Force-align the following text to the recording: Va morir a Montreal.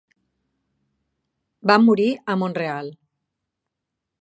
Va 1.73 1.77
morir 1.83 2.09
a 2.35 2.39
Montreal. 2.45 2.91